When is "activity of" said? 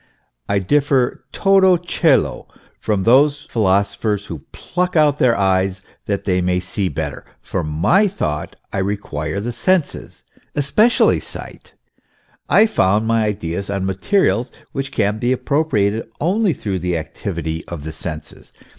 16.97-17.83